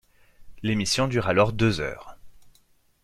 [0.63, 2.17] L'émission dure alors deux heures.